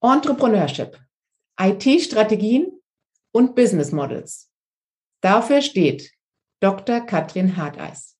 [0.00, 0.98] Entrepreneurship,
[1.58, 2.80] IT-Strategien
[3.32, 4.50] und Business Models.
[5.22, 6.12] Dafür steht
[6.60, 7.00] Dr.
[7.00, 8.16] Katrin Harteis.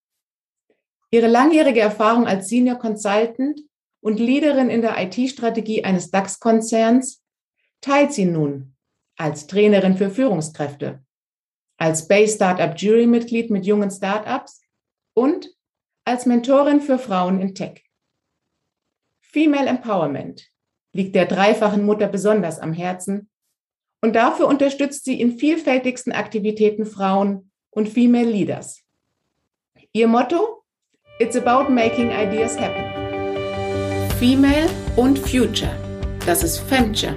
[1.11, 3.61] Ihre langjährige Erfahrung als Senior Consultant
[4.01, 7.23] und Leaderin in der IT-Strategie eines DAX-Konzerns
[7.81, 8.77] teilt sie nun
[9.17, 11.05] als Trainerin für Führungskräfte,
[11.79, 14.61] als Bay Startup Jury-Mitglied mit jungen Startups
[15.15, 15.49] und
[16.05, 17.83] als Mentorin für Frauen in Tech.
[19.21, 20.51] Female Empowerment
[20.97, 23.29] liegt der dreifachen Mutter besonders am Herzen
[24.01, 28.83] und dafür unterstützt sie in vielfältigsten Aktivitäten Frauen und Female Leaders.
[29.93, 30.63] Ihr Motto?
[31.19, 32.85] It's about making ideas happen.
[34.19, 35.71] Female und Future.
[36.25, 37.15] Das ist Femture.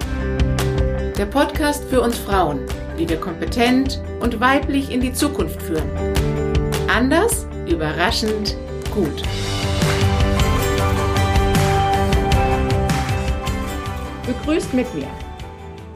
[1.18, 2.66] Der Podcast für uns Frauen,
[2.98, 5.90] wie wir kompetent und weiblich in die Zukunft führen.
[6.90, 8.58] Anders, überraschend,
[8.94, 9.24] gut.
[14.30, 15.08] Begrüßt mit mir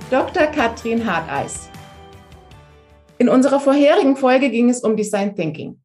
[0.09, 0.47] Dr.
[0.47, 1.69] Katrin Harteis.
[3.19, 5.79] In unserer vorherigen Folge ging es um Design Thinking.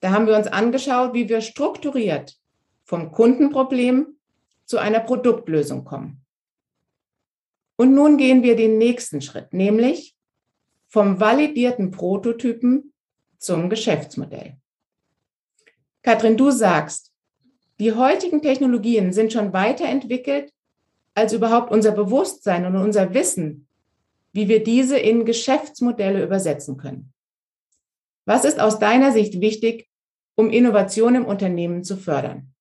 [0.00, 2.36] Da haben wir uns angeschaut, wie wir strukturiert
[2.82, 4.16] vom Kundenproblem
[4.64, 6.24] zu einer Produktlösung kommen.
[7.76, 10.16] Und nun gehen wir den nächsten Schritt, nämlich
[10.88, 12.92] vom validierten Prototypen
[13.38, 14.56] zum Geschäftsmodell.
[16.02, 17.12] Katrin, du sagst,
[17.78, 20.52] die heutigen Technologien sind schon weiterentwickelt
[21.18, 23.66] als überhaupt unser Bewusstsein und unser Wissen,
[24.32, 27.12] wie wir diese in Geschäftsmodelle übersetzen können.
[28.24, 29.88] Was ist aus deiner Sicht wichtig,
[30.36, 32.54] um Innovation im Unternehmen zu fördern?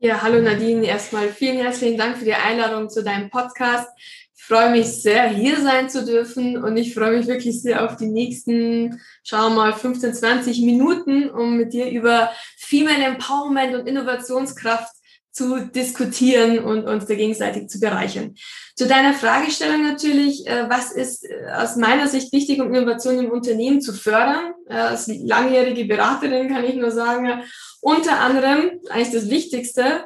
[0.00, 0.84] Ja, hallo Nadine.
[0.84, 3.88] Erstmal vielen herzlichen Dank für die Einladung zu deinem Podcast.
[4.36, 7.96] Ich freue mich sehr, hier sein zu dürfen und ich freue mich wirklich sehr auf
[7.96, 13.86] die nächsten, schauen wir mal, 15, 20 Minuten, um mit dir über Female Empowerment und
[13.86, 14.93] Innovationskraft
[15.34, 18.36] zu diskutieren und uns da gegenseitig zu bereichern.
[18.76, 23.32] Zu deiner Fragestellung natürlich, äh, was ist äh, aus meiner Sicht wichtig, um Innovation im
[23.32, 24.54] Unternehmen zu fördern?
[24.68, 27.42] Äh, als langjährige Beraterin kann ich nur sagen,
[27.80, 30.04] unter anderem, eigentlich das Wichtigste,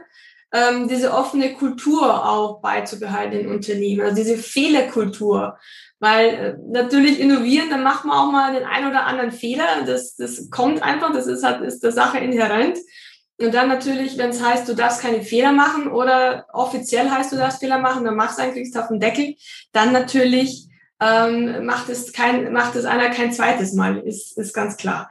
[0.50, 5.58] ähm, diese offene Kultur auch beizubehalten in Unternehmen, also diese Fehlerkultur.
[6.00, 9.82] Weil natürlich innovieren, dann macht man auch mal den einen oder anderen Fehler.
[9.84, 12.78] Das, das kommt einfach, das ist halt ist der Sache inhärent.
[13.40, 17.36] Und dann natürlich, wenn es heißt, du darfst keine Fehler machen oder offiziell heißt, du
[17.36, 19.36] darfst Fehler machen, dann machst du einen, kriegst auf den Deckel,
[19.72, 20.68] dann natürlich
[21.00, 25.10] ähm, macht es kein, macht es einer kein zweites Mal, ist, ist ganz klar.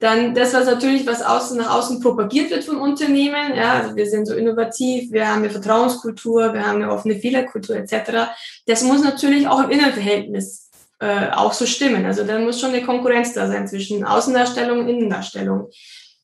[0.00, 4.06] Dann das, was natürlich, was außen nach außen propagiert wird vom Unternehmen, ja, also wir
[4.06, 8.30] sind so innovativ, wir haben eine Vertrauenskultur, wir haben eine offene Fehlerkultur etc.
[8.66, 12.06] Das muss natürlich auch im Innenverhältnis äh, auch so stimmen.
[12.06, 15.68] Also da muss schon eine Konkurrenz da sein zwischen Außendarstellung und Innendarstellung.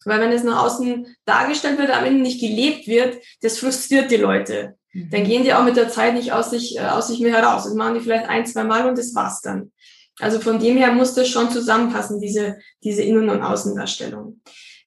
[0.05, 4.17] Weil wenn es nach außen dargestellt wird, am Ende nicht gelebt wird, das frustriert die
[4.17, 4.77] Leute.
[4.93, 5.11] Mhm.
[5.11, 7.65] Dann gehen die auch mit der Zeit nicht aus sich, äh, aus sich mehr heraus.
[7.65, 9.73] Das machen die vielleicht ein, zwei Mal und das war's dann.
[10.21, 14.41] Also von dem her muss das schon zusammenpassen, diese, diese Innen- und Außendarstellung.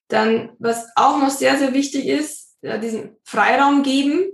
[0.08, 4.30] Dann, was auch noch sehr, sehr wichtig ist, diesen Freiraum geben,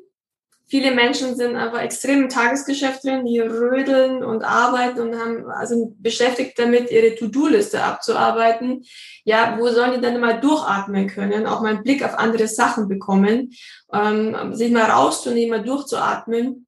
[0.66, 5.94] Viele Menschen sind einfach extrem im Tagesgeschäft drin, die rödeln und arbeiten und haben, also
[5.98, 8.84] beschäftigt damit, ihre To-Do-Liste abzuarbeiten.
[9.24, 12.88] Ja, wo sollen die dann mal durchatmen können, auch mal einen Blick auf andere Sachen
[12.88, 13.53] bekommen,
[13.92, 16.66] ähm, sich mal rauszunehmen, mal durchzuatmen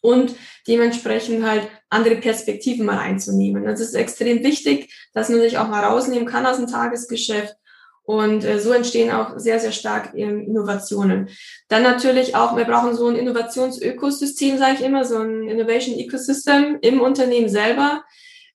[0.00, 0.36] und
[0.68, 3.64] dementsprechend halt andere Perspektiven mal einzunehmen.
[3.64, 7.56] Das ist extrem wichtig, dass man sich auch mal rausnehmen kann aus dem Tagesgeschäft
[8.04, 11.30] und äh, so entstehen auch sehr, sehr stark ähm, Innovationen.
[11.68, 16.78] Dann natürlich auch, wir brauchen so ein Innovationsökosystem, sage ich immer, so ein Innovation Ecosystem
[16.82, 18.04] im Unternehmen selber.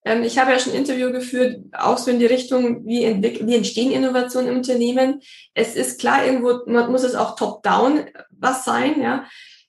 [0.06, 3.56] Ähm, ich habe ja schon ein Interview geführt, auch so in die Richtung, wie, wie
[3.56, 5.22] entstehen Innovationen im Unternehmen.
[5.56, 9.26] Es ist klar, irgendwo muss es auch top-down was sein, ja.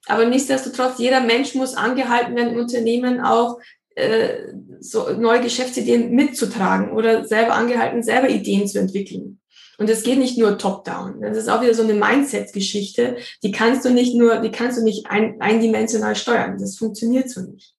[0.07, 3.59] Aber nichtsdestotrotz, jeder Mensch muss angehalten werden, im Unternehmen auch
[3.95, 9.40] äh, so neue Geschäftsideen mitzutragen oder selber angehalten, selber Ideen zu entwickeln.
[9.81, 11.23] Und es geht nicht nur top-down.
[11.23, 13.17] Das ist auch wieder so eine Mindset-Geschichte.
[13.43, 16.59] Die kannst du nicht nur, die kannst du nicht ein, eindimensional steuern.
[16.59, 17.75] Das funktioniert so nicht.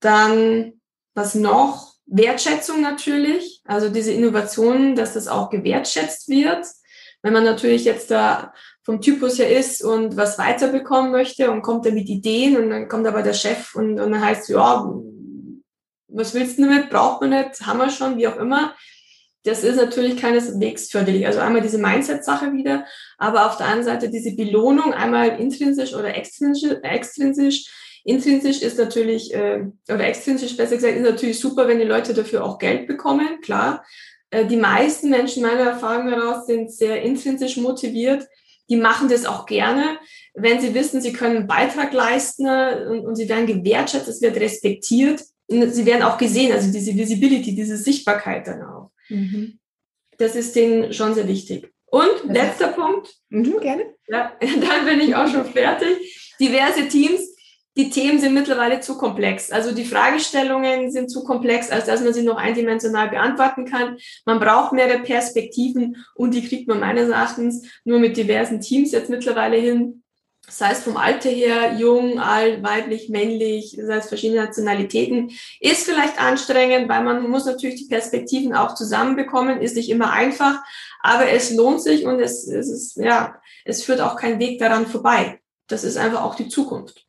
[0.00, 0.80] Dann,
[1.14, 1.94] was noch?
[2.06, 3.62] Wertschätzung natürlich.
[3.64, 6.66] Also diese Innovationen, dass das auch gewertschätzt wird.
[7.22, 8.52] Wenn man natürlich jetzt da
[8.82, 12.88] vom Typus her ist und was weiterbekommen möchte und kommt da mit Ideen und dann
[12.88, 14.92] kommt aber der Chef und, und dann heißt, ja,
[16.08, 16.90] was willst du damit?
[16.90, 18.74] Braucht man nicht, haben wir schon, wie auch immer
[19.46, 21.26] das ist natürlich keineswegs förderlich.
[21.26, 22.84] Also einmal diese Mindset-Sache wieder,
[23.16, 26.70] aber auf der anderen Seite diese Belohnung, einmal intrinsisch oder extrinsisch.
[26.82, 27.64] extrinsisch.
[28.04, 32.44] Intrinsisch ist natürlich, äh, oder extrinsisch besser gesagt, ist natürlich super, wenn die Leute dafür
[32.44, 33.84] auch Geld bekommen, klar.
[34.30, 38.26] Äh, die meisten Menschen, meiner Erfahrung heraus, sind sehr intrinsisch motiviert.
[38.68, 39.96] die machen das auch gerne,
[40.34, 44.36] wenn sie wissen, sie können einen Beitrag leisten und, und sie werden gewertschätzt, es wird
[44.40, 48.75] respektiert und sie werden auch gesehen, also diese Visibility, diese Sichtbarkeit dann auch.
[49.08, 49.58] Mhm.
[50.18, 51.72] Das ist denen schon sehr wichtig.
[51.86, 53.14] Und letzter Punkt.
[53.28, 53.94] Mhm, gerne.
[54.08, 56.34] Ja, dann bin ich auch schon fertig.
[56.40, 57.34] Diverse Teams.
[57.76, 59.50] Die Themen sind mittlerweile zu komplex.
[59.50, 63.98] Also die Fragestellungen sind zu komplex, als dass man sie noch eindimensional beantworten kann.
[64.24, 69.10] Man braucht mehrere Perspektiven und die kriegt man meines Erachtens nur mit diversen Teams jetzt
[69.10, 70.02] mittlerweile hin
[70.48, 76.20] sei es vom Alter her, jung, alt, weiblich, männlich, sei es verschiedene Nationalitäten, ist vielleicht
[76.20, 80.62] anstrengend, weil man muss natürlich die Perspektiven auch zusammenbekommen, ist nicht immer einfach,
[81.02, 84.86] aber es lohnt sich und es, es ist, ja, es führt auch kein Weg daran
[84.86, 85.40] vorbei.
[85.66, 87.06] Das ist einfach auch die Zukunft.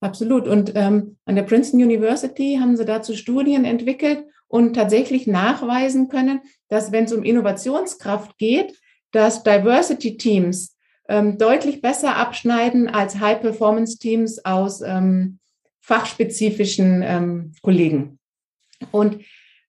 [0.00, 0.46] Absolut.
[0.46, 6.42] Und ähm, an der Princeton University haben sie dazu Studien entwickelt und tatsächlich nachweisen können,
[6.68, 8.78] dass wenn es um Innovationskraft geht,
[9.12, 10.73] dass Diversity Teams
[11.08, 15.38] ähm, deutlich besser abschneiden als High-Performance-Teams aus ähm,
[15.80, 18.18] fachspezifischen ähm, Kollegen.
[18.90, 19.20] Und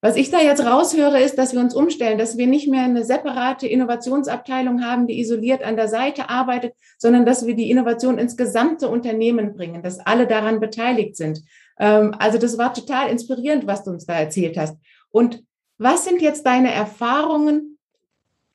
[0.02, 3.04] was ich da jetzt raushöre, ist, dass wir uns umstellen, dass wir nicht mehr eine
[3.04, 8.38] separate Innovationsabteilung haben, die isoliert an der Seite arbeitet, sondern dass wir die Innovation ins
[8.38, 11.42] gesamte Unternehmen bringen, dass alle daran beteiligt sind.
[11.80, 14.78] Ähm, also das war total inspirierend, was du uns da erzählt hast.
[15.10, 15.44] Und
[15.78, 17.75] was sind jetzt deine Erfahrungen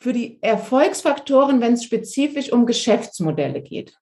[0.00, 3.94] für die Erfolgsfaktoren, wenn es spezifisch um Geschäftsmodelle geht?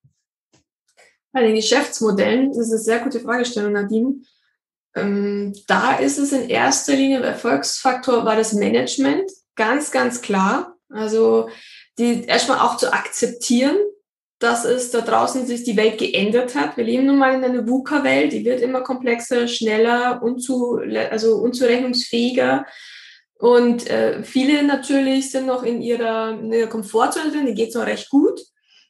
[1.32, 4.22] Bei den Geschäftsmodellen, das ist eine sehr gute Fragestellung, Nadine.
[4.94, 10.76] Ähm, da ist es in erster Linie, Erfolgsfaktor war das Management, ganz, ganz klar.
[10.88, 11.50] Also
[11.98, 13.76] die erstmal auch zu akzeptieren,
[14.38, 16.76] dass es da draußen sich die Welt geändert hat.
[16.76, 20.80] Wir leben nun mal in einer VUCA-Welt, die wird immer komplexer, schneller, unzu,
[21.10, 22.64] also unzurechnungsfähiger.
[23.38, 27.80] Und äh, viele natürlich sind noch in ihrer, in ihrer Komfortzone drin, die geht so
[27.80, 28.40] recht gut.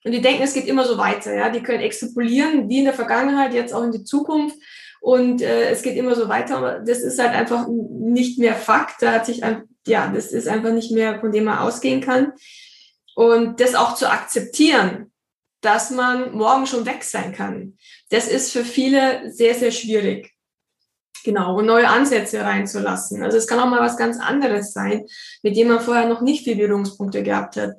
[0.05, 1.35] Und die denken, es geht immer so weiter.
[1.35, 1.51] Ja?
[1.51, 4.57] Die können extrapolieren, wie in der Vergangenheit, jetzt auch in die Zukunft.
[5.01, 6.57] Und äh, es geht immer so weiter.
[6.57, 9.03] Aber das ist halt einfach nicht mehr Fakt.
[9.03, 12.33] Da hat sich, ein, ja, das ist einfach nicht mehr, von dem man ausgehen kann.
[13.15, 15.13] Und das auch zu akzeptieren,
[15.61, 17.77] dass man morgen schon weg sein kann,
[18.11, 20.33] das ist für viele sehr, sehr schwierig.
[21.29, 23.23] Genau, und neue Ansätze reinzulassen.
[23.23, 25.05] Also es kann auch mal was ganz anderes sein,
[25.43, 27.73] mit dem man vorher noch nicht viele Berührungspunkte gehabt hat.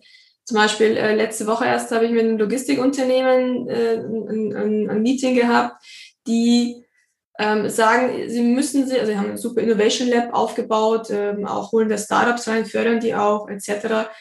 [0.45, 5.01] Zum Beispiel äh, letzte Woche erst habe ich mit einem Logistikunternehmen äh, ein, ein, ein
[5.01, 5.83] Meeting gehabt,
[6.27, 6.85] die
[7.39, 11.71] ähm, sagen, sie müssen sie, also sie haben ein super Innovation Lab aufgebaut, ähm, auch
[11.71, 14.11] holen das Startups rein, fördern die auch, etc.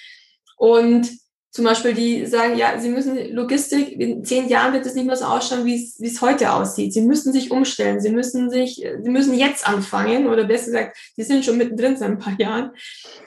[0.57, 1.11] Und
[1.51, 5.17] zum Beispiel, die sagen, ja, sie müssen Logistik, in zehn Jahren wird es nicht mehr
[5.17, 6.93] so ausschauen, wie es, wie es heute aussieht.
[6.93, 11.23] Sie müssen sich umstellen, sie müssen sich, sie müssen jetzt anfangen, oder besser gesagt, sie
[11.23, 12.73] sind schon mittendrin seit ein paar Jahren,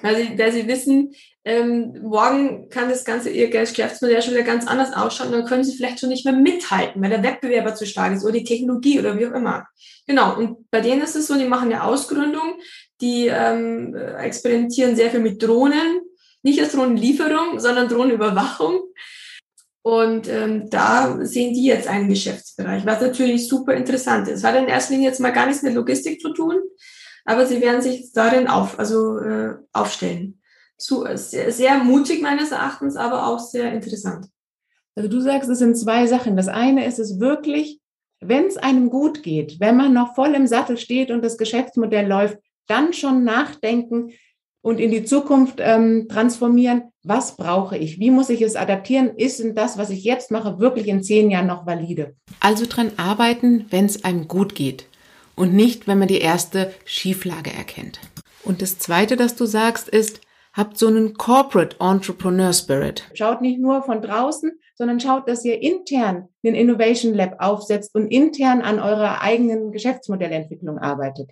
[0.02, 1.14] weil sie, weil sie wissen,
[1.44, 5.30] ähm, morgen kann das ganze ihr Geschäftsmodell schon wieder ganz anders ausschauen.
[5.30, 8.24] Und dann können sie vielleicht schon nicht mehr mithalten, weil der Wettbewerber zu stark ist
[8.24, 9.66] oder die Technologie oder wie auch immer.
[10.06, 12.60] Genau, und bei denen ist es so, die machen eine Ausgründung,
[13.02, 16.02] die ähm, experimentieren sehr viel mit Drohnen,
[16.44, 18.82] nicht als Drohnenlieferung, sondern Drohnenüberwachung.
[19.84, 24.44] Und ähm, da sehen die jetzt einen Geschäftsbereich, was natürlich super interessant ist.
[24.44, 26.60] Hat in erster Linie jetzt mal gar nichts mit Logistik zu tun,
[27.26, 30.40] aber sie werden sich darin auf, also, äh, aufstellen.
[30.78, 34.28] Zu, sehr, sehr mutig meines Erachtens, aber auch sehr interessant.
[34.96, 36.36] Also du sagst, es sind zwei Sachen.
[36.36, 37.80] Das eine ist es wirklich,
[38.20, 42.08] wenn es einem gut geht, wenn man noch voll im Sattel steht und das Geschäftsmodell
[42.08, 42.38] läuft,
[42.68, 44.12] dann schon nachdenken,
[44.62, 46.84] und in die Zukunft ähm, transformieren.
[47.04, 48.00] Was brauche ich?
[48.00, 49.16] Wie muss ich es adaptieren?
[49.16, 52.16] Ist denn das, was ich jetzt mache, wirklich in zehn Jahren noch valide?
[52.40, 54.86] Also dran arbeiten, wenn es einem gut geht
[55.36, 58.00] und nicht, wenn man die erste Schieflage erkennt.
[58.44, 60.22] Und das Zweite, das du sagst, ist,
[60.54, 63.10] habt so einen Corporate Entrepreneur Spirit.
[63.14, 68.08] Schaut nicht nur von draußen, sondern schaut, dass ihr intern den Innovation Lab aufsetzt und
[68.08, 71.30] intern an eurer eigenen Geschäftsmodellentwicklung arbeitet.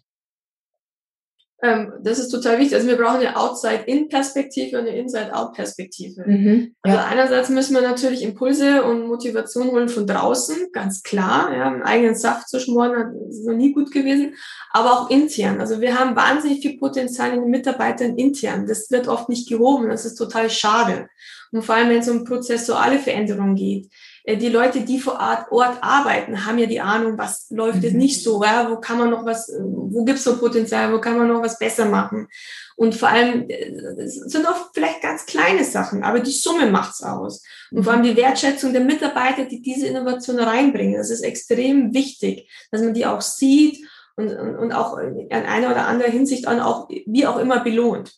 [1.61, 2.75] Ähm, das ist total wichtig.
[2.75, 6.23] Also wir brauchen eine Outside-In-Perspektive und eine Inside-Out-Perspektive.
[6.25, 6.93] Mhm, ja.
[6.93, 11.53] Also einerseits müssen wir natürlich Impulse und Motivation holen von draußen, ganz klar.
[11.53, 14.35] Ja, einen eigenen Saft zu schmoren ist noch nie gut gewesen,
[14.71, 15.59] aber auch intern.
[15.59, 18.65] Also wir haben wahnsinnig viel Potenzial in den Mitarbeitern intern.
[18.65, 19.89] Das wird oft nicht gehoben.
[19.89, 21.09] Das ist total schade.
[21.51, 23.89] Und vor allem, wenn es um prozessuale Veränderungen geht.
[24.29, 25.19] Äh, die Leute, die vor
[25.49, 27.99] Ort arbeiten, haben ja die Ahnung, was läuft jetzt mhm.
[27.99, 28.69] nicht so, ja?
[28.69, 31.85] wo kann man noch was, wo gibt's so Potenzial, wo kann man noch was besser
[31.85, 32.27] machen.
[32.75, 37.01] Und vor allem äh, es sind oft vielleicht ganz kleine Sachen, aber die Summe macht's
[37.01, 37.43] aus.
[37.71, 42.51] Und vor allem die Wertschätzung der Mitarbeiter, die diese Innovation reinbringen, das ist extrem wichtig,
[42.71, 43.83] dass man die auch sieht
[44.15, 48.13] und, und, und auch in einer oder anderen Hinsicht auch wie auch immer belohnt.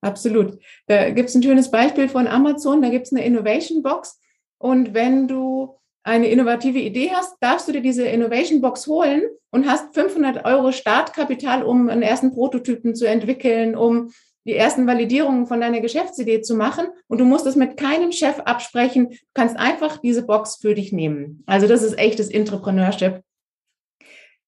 [0.00, 0.60] Absolut.
[0.86, 2.82] Da gibt es ein schönes Beispiel von Amazon.
[2.82, 4.20] Da gibt es eine Innovation Box.
[4.58, 9.68] Und wenn du eine innovative Idee hast, darfst du dir diese Innovation Box holen und
[9.68, 14.10] hast 500 Euro Startkapital, um einen ersten Prototypen zu entwickeln, um
[14.46, 16.86] die ersten Validierungen von deiner Geschäftsidee zu machen.
[17.06, 19.10] Und du musst es mit keinem Chef absprechen.
[19.10, 21.42] Du kannst einfach diese Box für dich nehmen.
[21.46, 23.22] Also das ist echtes Entrepreneurship.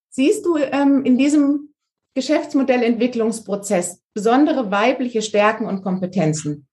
[0.08, 1.74] Siehst du ähm, in diesem
[2.14, 6.66] Geschäftsmodellentwicklungsprozess besondere weibliche Stärken und Kompetenzen?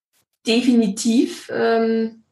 [0.46, 1.52] Definitiv.
[1.54, 2.24] Ähm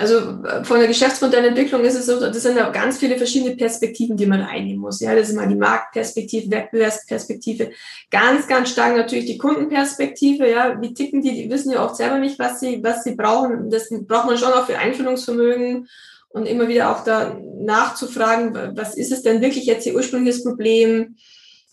[0.00, 4.16] also äh, von der Geschäftsmodellentwicklung ist es so, das sind ja ganz viele verschiedene Perspektiven,
[4.16, 5.00] die man einnehmen muss.
[5.00, 7.70] Ja, das ist mal die Marktperspektive, Wettbewerbsperspektive,
[8.10, 10.50] ganz, ganz stark natürlich die Kundenperspektive.
[10.50, 11.34] Ja, wie ticken die?
[11.34, 13.68] Die wissen ja oft selber nicht, was sie, was sie brauchen.
[13.68, 15.86] Das braucht man schon auch für Einfühlungsvermögen
[16.30, 21.16] und immer wieder auch da nachzufragen, was ist es denn wirklich jetzt ihr ursprüngliches Problem?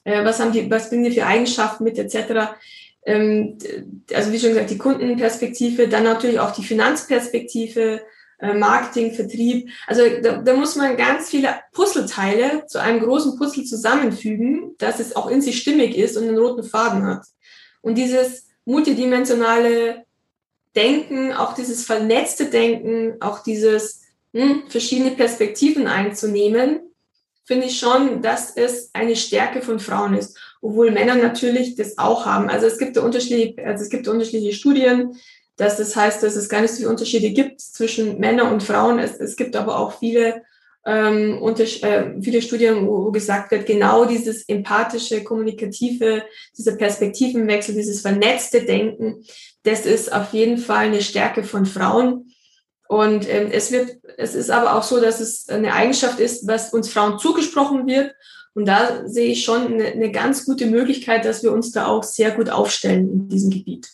[0.03, 2.55] Äh, was haben die, was bringen die für Eigenschaften mit, etc.
[3.05, 3.57] Ähm,
[4.13, 8.01] also wie schon gesagt, die Kundenperspektive, dann natürlich auch die Finanzperspektive,
[8.39, 9.69] Marketing, Vertrieb.
[9.87, 15.15] Also da, da muss man ganz viele Puzzleteile zu einem großen Puzzle zusammenfügen, dass es
[15.15, 17.25] auch in sich stimmig ist und einen roten Faden hat.
[17.81, 20.05] Und dieses multidimensionale
[20.75, 24.01] Denken, auch dieses vernetzte Denken, auch dieses
[24.33, 26.81] hm, verschiedene Perspektiven einzunehmen,
[27.45, 32.25] finde ich schon, dass es eine Stärke von Frauen ist, obwohl Männer natürlich das auch
[32.25, 32.49] haben.
[32.49, 35.15] Also es gibt unterschiedliche, also es gibt unterschiedliche Studien,
[35.57, 38.99] dass das heißt, dass es gar nicht so viele Unterschiede gibt zwischen Männern und Frauen.
[38.99, 40.43] Es, es gibt aber auch viele,
[40.85, 46.23] ähm, unter, äh, viele Studien, wo, wo gesagt wird, genau dieses empathische, kommunikative,
[46.55, 49.25] dieser Perspektivenwechsel, dieses vernetzte Denken,
[49.63, 52.31] das ist auf jeden Fall eine Stärke von Frauen.
[52.87, 56.71] Und ähm, es wird, es ist aber auch so, dass es eine Eigenschaft ist, was
[56.71, 58.13] uns Frauen zugesprochen wird.
[58.53, 62.03] Und da sehe ich schon eine, eine ganz gute Möglichkeit, dass wir uns da auch
[62.03, 63.89] sehr gut aufstellen in diesem Gebiet.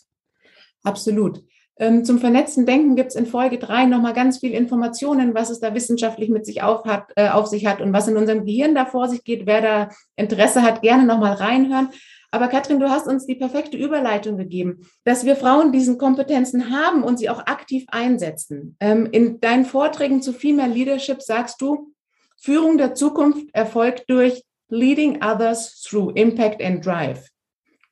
[0.84, 1.42] Absolut.
[1.76, 5.60] Ähm, zum vernetzten Denken gibt es in Folge drei nochmal ganz viel Informationen, was es
[5.60, 8.74] da wissenschaftlich mit sich auf, hat, äh, auf sich hat und was in unserem Gehirn
[8.74, 9.46] da vor sich geht.
[9.46, 11.88] Wer da Interesse hat, gerne nochmal reinhören.
[12.30, 17.04] Aber Katrin, du hast uns die perfekte Überleitung gegeben, dass wir Frauen diesen Kompetenzen haben
[17.04, 18.76] und sie auch aktiv einsetzen.
[18.80, 21.92] Ähm, in deinen Vorträgen zu Female Leadership sagst du,
[22.36, 27.28] Führung der Zukunft erfolgt durch Leading Others Through Impact and Drive.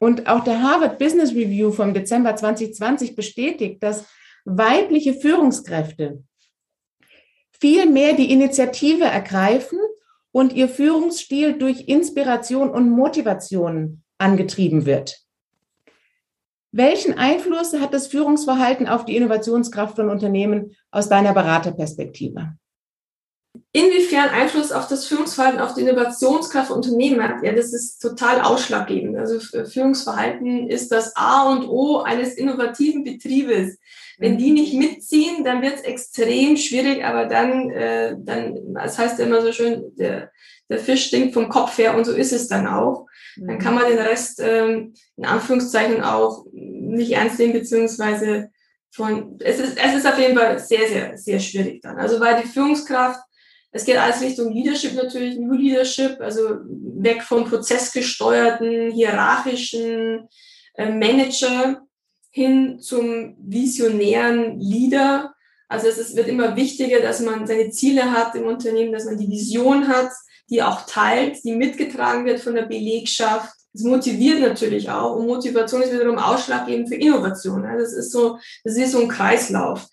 [0.02, 4.04] Und auch der Harvard Business Review vom Dezember 2020 bestätigt, dass
[4.44, 6.24] weibliche Führungskräfte
[7.52, 9.78] viel mehr die Initiative ergreifen
[10.32, 15.20] und ihr Führungsstil durch Inspiration und Motivation angetrieben wird.
[16.72, 22.56] Welchen Einfluss hat das Führungsverhalten auf die Innovationskraft von Unternehmen aus deiner Beraterperspektive?
[23.74, 28.42] Inwiefern Einfluss auf das Führungsverhalten, auf die Innovationskraft von Unternehmen hat, ja, das ist total
[28.42, 29.16] ausschlaggebend.
[29.16, 33.78] Also Führungsverhalten ist das A und O eines innovativen Betriebes.
[34.18, 39.18] Wenn die nicht mitziehen, dann wird es extrem schwierig, aber dann, äh, dann, das heißt
[39.18, 40.30] ja immer so schön, der,
[40.68, 43.88] der Fisch stinkt vom Kopf her und so ist es dann auch dann kann man
[43.88, 48.50] den Rest ähm, in Anführungszeichen auch nicht ernst nehmen, beziehungsweise
[48.90, 51.98] von, es ist, es ist auf jeden Fall sehr, sehr, sehr schwierig dann.
[51.98, 53.20] Also weil die Führungskraft,
[53.72, 60.28] es geht alles Richtung Leadership natürlich, New Leadership, also weg vom prozessgesteuerten, hierarchischen
[60.74, 61.82] äh, Manager
[62.30, 65.34] hin zum visionären Leader.
[65.68, 69.30] Also es wird immer wichtiger, dass man seine Ziele hat im Unternehmen, dass man die
[69.30, 70.10] Vision hat,
[70.50, 73.54] die auch teilt, die mitgetragen wird von der Belegschaft.
[73.72, 77.62] Das motiviert natürlich auch und Motivation ist wiederum ausschlaggebend für Innovation.
[77.62, 79.86] Das ist so, das ist so ein Kreislauf.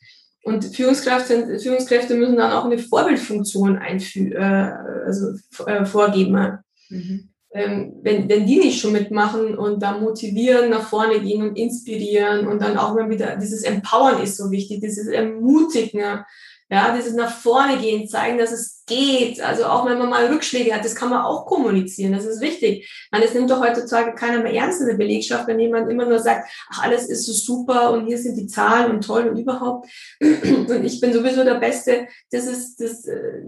[0.49, 4.71] Und Führungskräfte, Führungskräfte müssen dann auch eine Vorbildfunktion einfü äh,
[5.05, 5.33] also,
[5.67, 6.57] äh, vorgeben.
[6.89, 7.29] Mhm.
[7.51, 12.47] Ähm, wenn, wenn die nicht schon mitmachen und da motivieren, nach vorne gehen und inspirieren
[12.47, 16.25] und dann auch mal wieder dieses Empowern ist so wichtig, dieses Ermutigen,
[16.71, 19.41] ja, dieses nach vorne gehen, zeigen, dass es geht.
[19.41, 22.13] Also auch wenn man mal Rückschläge hat, das kann man auch kommunizieren.
[22.13, 22.87] Das ist wichtig.
[23.11, 26.19] Man, es nimmt doch heutzutage keiner mehr ernst in der Belegschaft, wenn jemand immer nur
[26.19, 29.89] sagt, ach, alles ist so super und hier sind die Zahlen und toll und überhaupt.
[30.19, 32.07] Und ich bin sowieso der Beste.
[32.31, 33.41] Das ist, das, äh,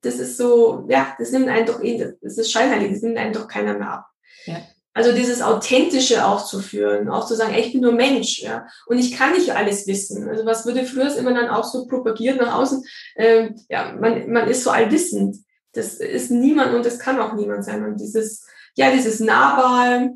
[0.00, 3.32] das ist so, ja, das nimmt einen doch, eh, das ist scheinheilig, das nimmt einen
[3.32, 4.06] doch keiner mehr ab.
[4.46, 4.56] Ja.
[4.96, 8.66] Also dieses Authentische auch zu führen, auch zu sagen, ey, ich bin nur Mensch, ja,
[8.86, 10.26] und ich kann nicht alles wissen.
[10.26, 12.82] Also was würde früher immer dann auch so propagiert nach außen,
[13.16, 15.36] äh, ja, man, man ist so allwissend.
[15.74, 17.84] Das ist niemand und das kann auch niemand sein.
[17.84, 20.14] Und dieses, ja, dieses Nahwahl,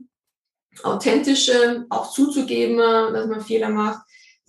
[0.83, 4.01] Authentische, auch zuzugeben, dass man Fehler macht,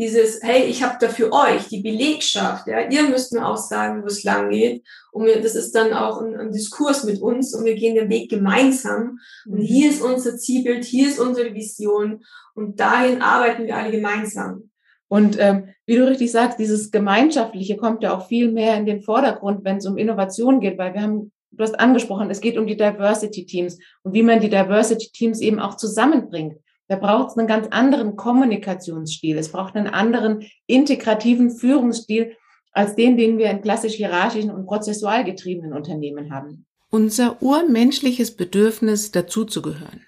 [0.02, 4.02] dieses, hey, ich habe da für euch die Belegschaft, ja, ihr müsst mir auch sagen,
[4.02, 4.84] wo es lang geht.
[5.12, 8.10] Und wir, das ist dann auch ein, ein, Diskurs mit uns und wir gehen den
[8.10, 9.20] Weg gemeinsam.
[9.46, 9.64] Und mhm.
[9.64, 12.24] hier ist unser Zielbild, hier ist unsere Vision
[12.56, 14.72] und dahin arbeiten wir alle gemeinsam.
[15.08, 19.02] Und ähm, wie du richtig sagst, dieses Gemeinschaftliche kommt ja auch viel mehr in den
[19.02, 22.66] Vordergrund, wenn es um Innovation geht, weil wir haben, du hast angesprochen, es geht um
[22.66, 26.56] die Diversity Teams und wie man die Diversity Teams eben auch zusammenbringt.
[26.92, 29.38] Da braucht es einen ganz anderen Kommunikationsstil.
[29.38, 32.36] Es braucht einen anderen integrativen Führungsstil
[32.74, 36.66] als den, den wir in klassisch hierarchischen und prozessual getriebenen Unternehmen haben.
[36.90, 40.06] Unser urmenschliches Bedürfnis, dazuzugehören.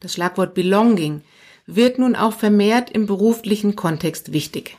[0.00, 1.22] Das Schlagwort Belonging
[1.64, 4.76] wird nun auch vermehrt im beruflichen Kontext wichtig.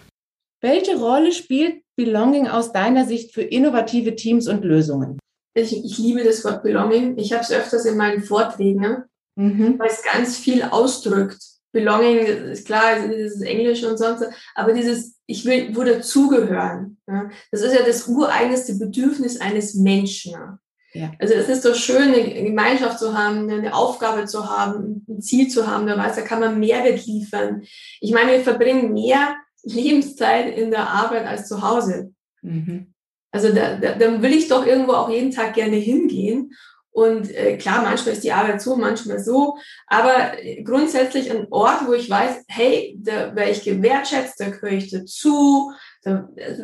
[0.61, 5.17] Welche Rolle spielt Belonging aus deiner Sicht für innovative Teams und Lösungen?
[5.55, 7.17] Ich, ich liebe das Wort Belonging.
[7.17, 9.07] Ich habe es öfters in meinen Vorträgen, ne?
[9.35, 9.79] Mhm.
[9.79, 11.41] weil es ganz viel ausdrückt.
[11.71, 14.23] Belonging ist klar, dieses Englisch und sonst,
[14.53, 16.97] aber dieses, ich will, wo dazugehören.
[17.07, 17.29] Ja?
[17.51, 20.35] Das ist ja das ureigenste Bedürfnis eines Menschen.
[20.93, 21.11] Ja.
[21.17, 25.47] Also es ist doch schön, eine Gemeinschaft zu haben, eine Aufgabe zu haben, ein Ziel
[25.47, 25.87] zu haben.
[25.87, 27.63] Da weiß, da kann man Mehrwert liefern.
[27.99, 32.13] Ich meine, wir verbringen mehr Lebenszeit in der Arbeit als zu Hause.
[32.43, 32.93] Mhm.
[33.31, 36.53] Also da, da, dann will ich doch irgendwo auch jeden Tag gerne hingehen.
[36.93, 39.57] Und äh, klar, manchmal ist die Arbeit so, manchmal so.
[39.87, 40.33] Aber
[40.63, 45.71] grundsätzlich ein Ort, wo ich weiß, hey, da werde ich gewertschätzt, da gehöre ich dazu.
[46.03, 46.63] Da, also,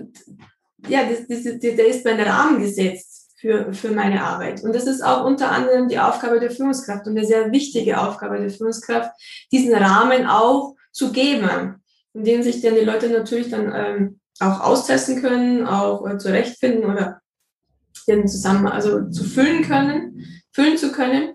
[0.87, 4.63] ja, das, das, das, da ist mein Rahmen gesetzt für, für meine Arbeit.
[4.63, 8.39] Und das ist auch unter anderem die Aufgabe der Führungskraft und eine sehr wichtige Aufgabe
[8.39, 9.11] der Führungskraft,
[9.51, 11.81] diesen Rahmen auch zu geben,
[12.13, 16.85] in dem sich dann die Leute natürlich dann ähm, auch austesten können, auch äh, zurechtfinden
[16.85, 17.18] oder
[18.27, 21.33] zusammen, also zu füllen können, füllen zu können.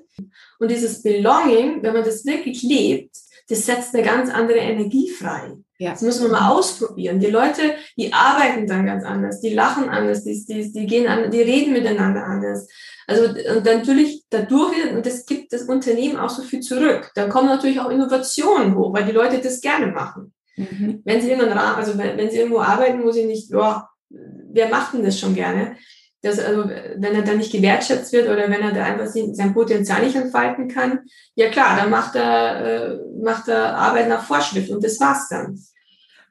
[0.59, 3.17] Und dieses Belonging, wenn man das wirklich lebt,
[3.49, 5.57] das setzt eine ganz andere Energie frei.
[5.79, 5.91] Ja.
[5.91, 7.19] Das muss man mal ausprobieren.
[7.19, 11.31] Die Leute, die arbeiten dann ganz anders, die lachen anders, die, die, die gehen an,
[11.31, 12.69] die reden miteinander anders.
[13.07, 17.11] Also und natürlich dadurch, und das gibt das Unternehmen auch so viel zurück.
[17.15, 20.33] Dann kommen natürlich auch Innovationen hoch, weil die Leute das gerne machen.
[20.57, 21.03] Mhm.
[21.05, 24.95] Wenn sie Rahmen, also wenn, wenn sie irgendwo arbeiten, wo sie nicht, ja, wer macht
[24.95, 25.77] denn das schon gerne?
[26.25, 30.03] Dass also, wenn er dann nicht gewertschätzt wird oder wenn er da einfach sein Potenzial
[30.03, 31.01] nicht entfalten kann,
[31.35, 35.59] ja klar, dann macht er, äh, macht er Arbeit nach Vorschrift und das war's dann.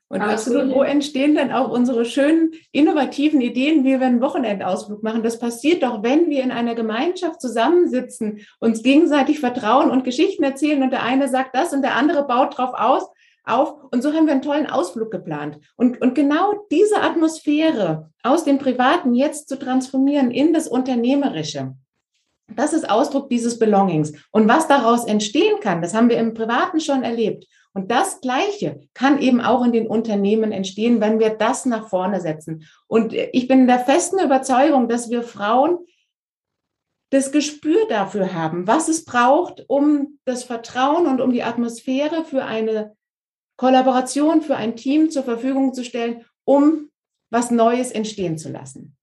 [0.10, 5.24] Und absolut, wo entstehen dann auch unsere schönen, innovativen Ideen, wie wir einen Wochenendausflug machen?
[5.24, 10.84] Das passiert doch, wenn wir in einer Gemeinschaft zusammensitzen, uns gegenseitig vertrauen und Geschichten erzählen
[10.84, 13.08] und der eine sagt das und der andere baut drauf aus
[13.44, 13.76] auf.
[13.92, 15.60] Und so haben wir einen tollen Ausflug geplant.
[15.76, 21.76] Und, und genau diese Atmosphäre aus dem Privaten jetzt zu transformieren in das Unternehmerische,
[22.56, 24.14] das ist Ausdruck dieses Belongings.
[24.32, 27.48] Und was daraus entstehen kann, das haben wir im Privaten schon erlebt.
[27.74, 32.22] Und das Gleiche kann eben auch in den Unternehmen entstehen, wenn wir das nach vorne
[32.22, 32.68] setzen.
[32.88, 35.80] Und ich bin der festen Überzeugung, dass wir Frauen
[37.10, 42.44] das Gespür dafür haben, was es braucht, um das Vertrauen und um die Atmosphäre für
[42.44, 42.96] eine
[43.58, 46.90] Kollaboration für ein Team zur Verfügung zu stellen, um
[47.30, 48.96] was Neues entstehen zu lassen.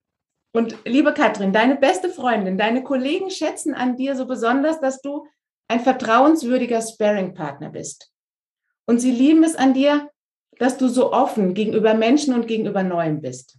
[0.52, 5.26] Und liebe Katrin, deine beste Freundin, deine Kollegen schätzen an dir so besonders, dass du
[5.68, 8.12] ein vertrauenswürdiger Sparing-Partner bist.
[8.86, 10.10] Und sie lieben es an dir,
[10.58, 13.58] dass du so offen gegenüber Menschen und gegenüber Neuem bist.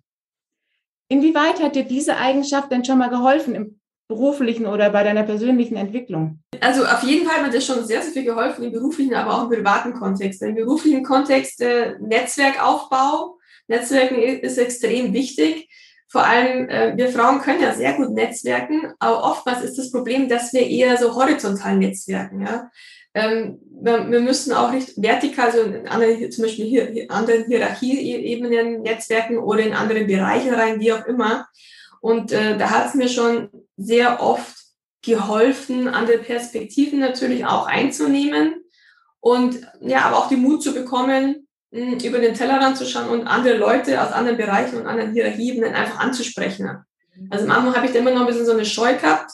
[1.10, 3.81] Inwieweit hat dir diese Eigenschaft denn schon mal geholfen im
[4.12, 6.40] beruflichen oder bei deiner persönlichen Entwicklung?
[6.60, 9.44] Also auf jeden Fall hat mir schon sehr, sehr viel geholfen im beruflichen, aber auch
[9.44, 10.42] im privaten Kontext.
[10.42, 13.38] Im beruflichen Kontext äh, Netzwerkaufbau.
[13.68, 15.70] Netzwerken ist extrem wichtig.
[16.12, 20.28] Vor allem, äh, wir Frauen können ja sehr gut netzwerken, aber oftmals ist das Problem,
[20.28, 22.42] dass wir eher so horizontal netzwerken.
[22.42, 22.70] Ja?
[23.14, 27.46] Ähm, wir, wir müssen auch nicht vertikal, also in anderen, zum Beispiel hier, hier anderen
[27.46, 31.48] Hierarchieebenen netzwerken oder in andere Bereiche rein, wie auch immer.
[32.02, 33.50] Und äh, da hat es mir schon
[33.82, 34.56] sehr oft
[35.04, 38.64] geholfen, andere Perspektiven natürlich auch einzunehmen
[39.20, 43.56] und ja, aber auch den Mut zu bekommen, über den Tellerrand zu schauen und andere
[43.56, 46.70] Leute aus anderen Bereichen und anderen Hierarchien einfach anzusprechen.
[47.30, 49.32] Also am Anfang habe ich da immer noch ein bisschen so eine Scheu gehabt.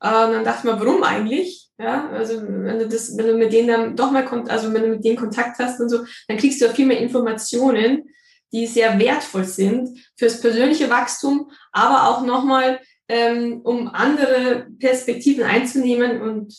[0.00, 1.68] Äh, und dann dachte ich mir, warum eigentlich?
[1.78, 4.88] Ja, also wenn du das, wenn du mit denen dann doch mal, also wenn du
[4.88, 8.08] mit denen Kontakt hast und so, dann kriegst du auch viel mehr Informationen,
[8.52, 16.22] die sehr wertvoll sind fürs persönliche Wachstum, aber auch nochmal, ähm, um andere Perspektiven einzunehmen
[16.22, 16.54] und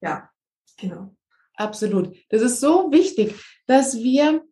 [0.00, 0.30] ja,
[0.76, 1.14] genau.
[1.54, 2.14] Absolut.
[2.28, 3.34] Das ist so wichtig,
[3.66, 4.42] dass wir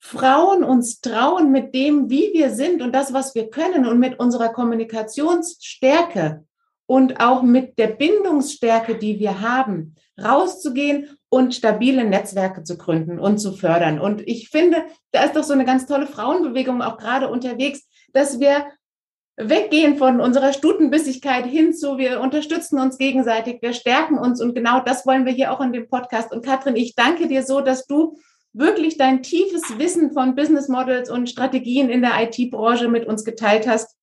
[0.00, 4.18] Frauen uns trauen mit dem, wie wir sind und das, was wir können und mit
[4.18, 6.44] unserer Kommunikationsstärke
[6.86, 13.38] und auch mit der Bindungsstärke, die wir haben, rauszugehen und stabile Netzwerke zu gründen und
[13.38, 14.00] zu fördern.
[14.00, 14.82] Und ich finde,
[15.12, 18.66] da ist doch so eine ganz tolle Frauenbewegung auch gerade unterwegs, dass wir
[19.36, 24.80] weggehen von unserer Stutenbissigkeit hin zu, wir unterstützen uns gegenseitig, wir stärken uns und genau
[24.80, 26.32] das wollen wir hier auch in dem Podcast.
[26.32, 28.18] Und Katrin, ich danke dir so, dass du
[28.52, 33.66] wirklich dein tiefes Wissen von Business Models und Strategien in der IT-Branche mit uns geteilt
[33.66, 33.96] hast.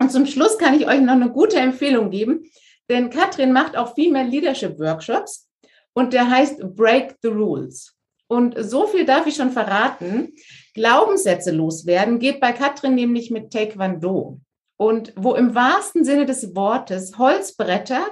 [0.00, 2.44] Und zum Schluss kann ich euch noch eine gute Empfehlung geben,
[2.88, 5.48] denn Katrin macht auch Female Leadership Workshops
[5.92, 7.94] und der heißt Break the Rules.
[8.26, 10.32] Und so viel darf ich schon verraten.
[10.74, 14.40] Glaubenssätze loswerden geht bei Katrin nämlich mit Taekwondo.
[14.76, 18.06] Und wo im wahrsten Sinne des Wortes Holzbretter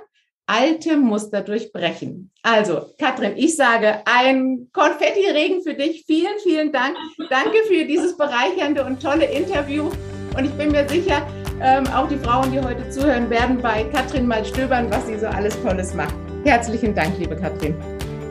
[0.47, 2.31] alte Muster durchbrechen.
[2.43, 6.05] Also, Katrin, ich sage ein Konfetti-Regen für dich.
[6.07, 6.97] Vielen, vielen Dank.
[7.31, 9.91] Danke für dieses bereichernde und tolle Interview.
[10.37, 11.27] Und ich bin mir sicher,
[11.61, 15.27] ähm, auch die Frauen, die heute zuhören, werden bei Katrin mal stöbern, was sie so
[15.27, 16.15] alles Tolles macht.
[16.45, 17.77] Herzlichen Dank, liebe Katrin.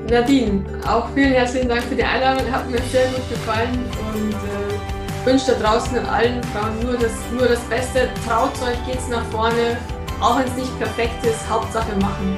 [0.09, 2.51] Nadine, auch vielen herzlichen Dank für die Einladung.
[2.51, 3.79] Hat mir sehr gut gefallen
[4.13, 4.50] und äh,
[5.25, 8.09] wünsche da draußen allen Frauen nur das, nur das Beste.
[8.27, 9.77] Traut euch, geht's nach vorne,
[10.19, 11.49] auch wenn es nicht perfekt ist.
[11.49, 12.37] Hauptsache machen.